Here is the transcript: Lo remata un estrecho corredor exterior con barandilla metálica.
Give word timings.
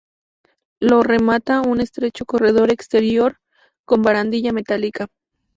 Lo 0.79 1.03
remata 1.03 1.61
un 1.61 1.79
estrecho 1.79 2.25
corredor 2.25 2.71
exterior 2.71 3.37
con 3.85 4.01
barandilla 4.01 4.51
metálica. 4.51 5.05